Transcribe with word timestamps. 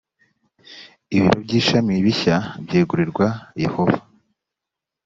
ibiro 1.15 1.37
by 1.43 1.51
ishami 1.59 1.93
bishya 2.05 2.35
byegurirwa 2.65 3.27
yehova 3.63 3.99